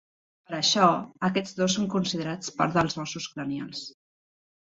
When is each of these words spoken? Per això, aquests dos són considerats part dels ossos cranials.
Per 0.45 0.53
això, 0.59 0.85
aquests 1.27 1.53
dos 1.59 1.75
són 1.77 1.85
considerats 1.95 2.51
part 2.61 2.75
dels 2.79 2.99
ossos 3.05 3.27
cranials. 3.35 3.85